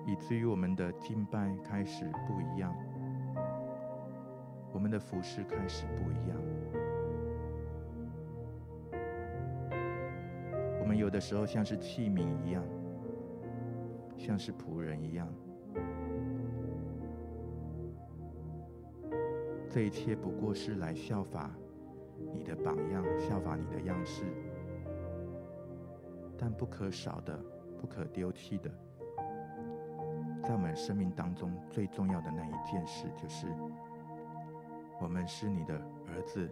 [0.05, 2.75] 以至于我们的敬拜开始不一样，
[4.73, 6.37] 我们的服事开始不一样。
[10.81, 12.61] 我们有的时候像是器皿一样，
[14.17, 15.25] 像是仆人一样。
[19.69, 21.51] 这一切不过是来效法
[22.33, 24.23] 你的榜样，效法你的样式，
[26.37, 27.37] 但不可少的，
[27.79, 28.71] 不可丢弃的。
[30.43, 33.45] 在我们生命当中最重要的那一件事，就是
[34.99, 36.49] 我们是你的儿子，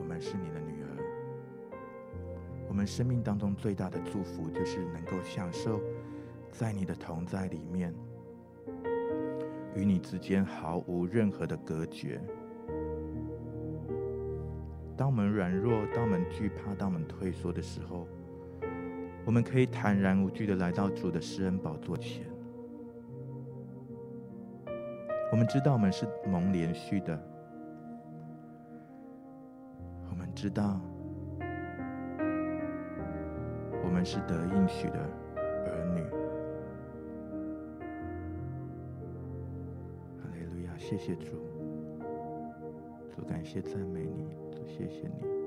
[0.00, 0.88] 我们是你的女儿。
[2.68, 5.80] 我们生命当中最大的祝福，就是能够享受
[6.50, 7.94] 在你的同在里面，
[9.78, 12.20] 与你之间毫无任何的隔绝。
[14.96, 18.08] 当我们软弱、当我们惧怕、当我们退缩的时候，
[19.24, 22.26] 我们可以坦然无惧的来到主的施恩宝座前。
[25.30, 27.16] 我们知道我们是蒙连续的，
[30.10, 30.80] 我们知道
[33.84, 35.08] 我们是得应许的
[40.88, 41.32] 谢谢主。
[43.14, 45.37] 主，感谢赞美你，主，谢谢你。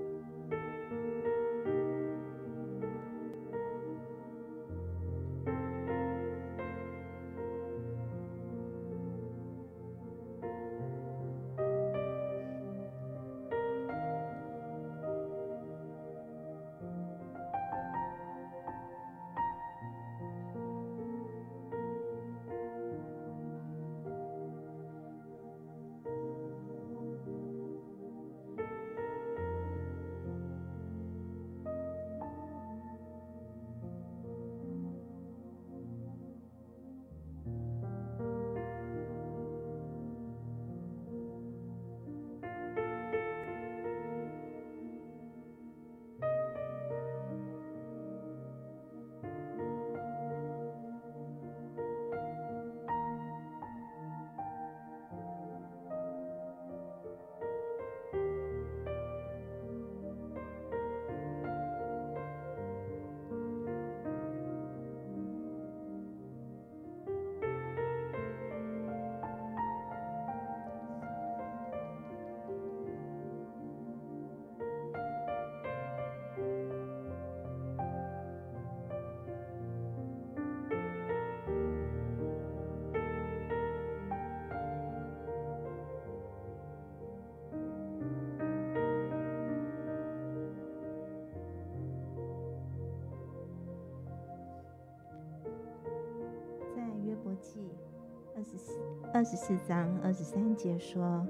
[99.13, 101.27] 二十四章二十三节说：“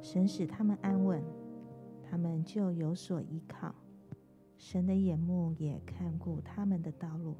[0.00, 1.20] 神使他们安稳，
[2.08, 3.74] 他们就有所依靠。
[4.56, 7.34] 神的眼目也看顾他们的道路。”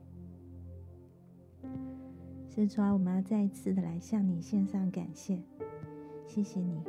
[2.50, 5.40] 所以主啊，我们要再一次的来向你献上感谢，
[6.26, 6.82] 谢谢你，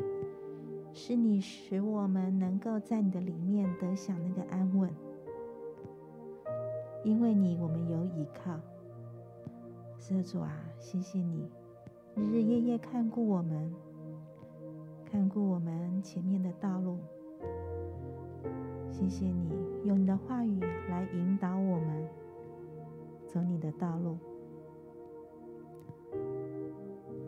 [0.93, 4.89] 是你使我们能够在你的里面得享那个安稳，
[7.03, 8.59] 因为你，我们有依靠。
[9.99, 11.47] 施主啊，谢谢你。
[12.13, 13.73] 日日夜夜看顾我们，
[15.05, 16.97] 看顾我们前面的道路。
[18.91, 19.49] 谢谢你
[19.85, 20.59] 用你的话语
[20.89, 22.07] 来引导我们
[23.27, 24.17] 走你的道路。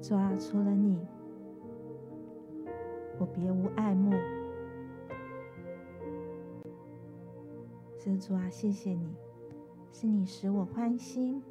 [0.01, 0.99] 主啊，除了你，
[3.17, 4.11] 我别无爱慕。
[8.19, 9.15] 主啊，谢谢你，
[9.93, 11.41] 是你使我欢心，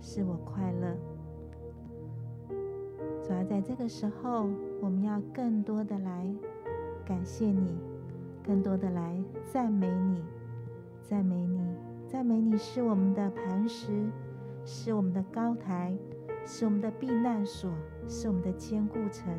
[0.00, 0.96] 使我快乐。
[3.30, 4.48] 主要在这个时候，
[4.80, 6.26] 我们要更多的来
[7.06, 7.78] 感谢你，
[8.44, 10.20] 更多的来赞美你，
[11.00, 11.60] 赞美你，
[12.08, 14.10] 赞美你是我们的磐石，
[14.64, 15.96] 是我们的高台，
[16.44, 17.70] 是我们的避难所，
[18.08, 19.32] 是我们的坚固城，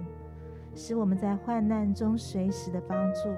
[0.74, 3.30] 是我们在患难中随时的帮助。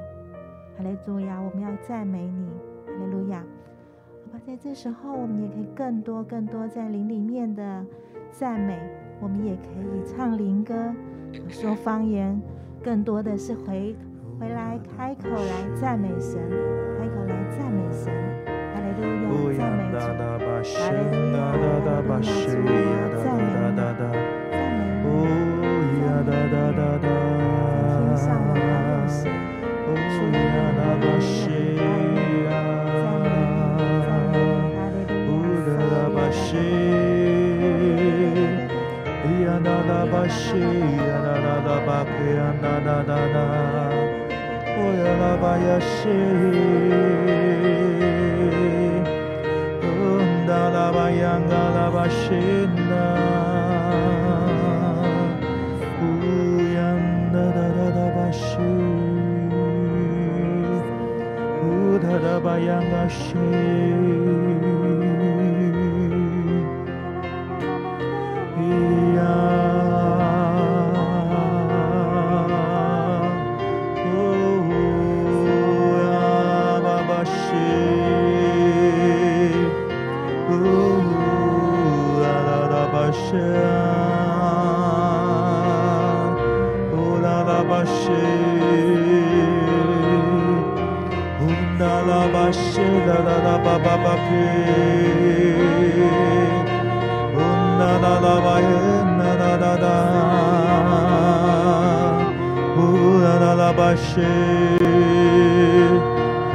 [0.78, 2.48] 哈利路亚，我们要赞美你，
[2.86, 3.40] 哈利路亚。
[3.40, 7.84] 好吧，在这时候，我们也可以更多、更多在灵里面的
[8.30, 8.80] 赞美。
[9.24, 10.76] 我们也可以唱灵歌，
[11.48, 12.42] 说方言，
[12.84, 13.96] 更多的是回
[14.38, 16.42] 回来开口来赞美神，
[17.00, 18.14] 开口来赞美神，
[18.46, 19.82] 哈利路亚，赞美
[20.62, 26.36] 主，哈利路亚，哈利路亚，主啊，赞美你，赞美你，赞美你，在
[27.00, 29.32] 天上的万神，
[29.88, 30.20] 主
[40.14, 43.34] 哒哒巴西呀哒哒哒巴克呀哒哒哒
[92.52, 92.68] 哒，
[102.76, 104.20] 哦呀啦巴呀西，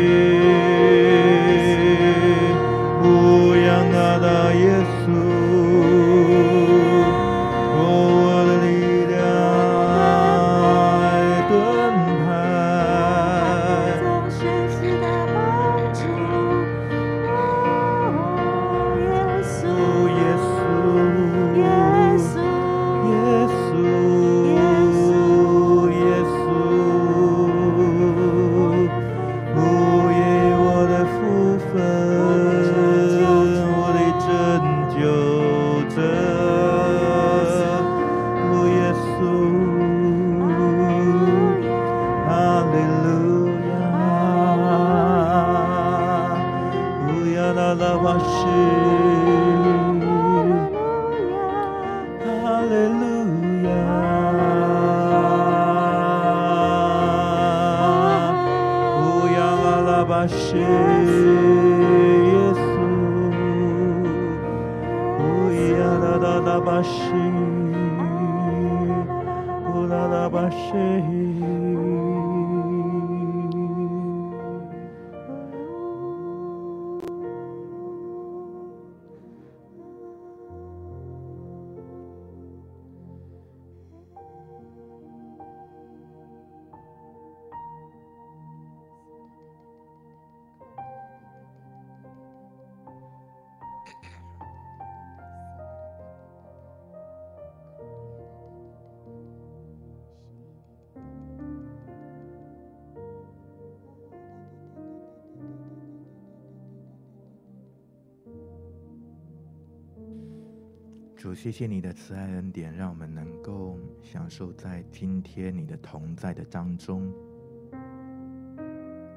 [111.23, 117.09] 主，谢谢你的慈爱恩典，让我们能够享受在今天你的同在的当中。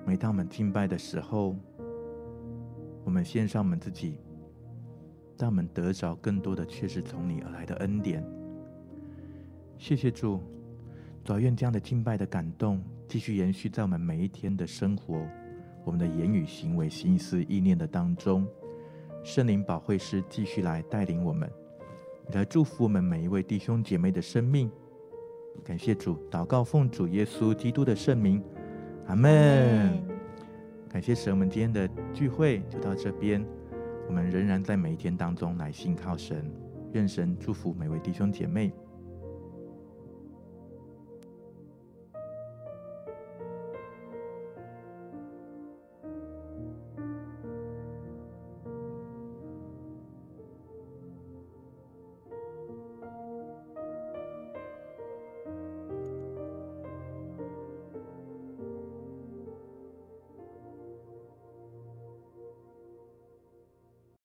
[0.05, 1.55] 每当我们敬拜的时候，
[3.03, 4.19] 我们献上我们自己，
[5.35, 8.23] 但我们得着更多的却是从你而来的恩典。
[9.79, 10.39] 谢谢主，
[11.23, 15.27] 主愿这样的敬拜的感动继续延续在我们每一天的生活、
[15.83, 18.47] 我们的言语、行为、心思、意念的当中。
[19.23, 21.49] 圣灵保惠师继续来带领我们。
[22.33, 24.69] 来祝福我们每一位弟兄姐妹的生命，
[25.63, 28.43] 感谢主，祷告奉主耶稣基督的圣名，
[29.07, 30.03] 阿门。
[30.89, 33.45] 感谢神，我们今天的聚会就到这边。
[34.07, 36.51] 我们仍然在每一天当中来信靠神，
[36.93, 38.73] 愿神祝福每位弟兄姐妹。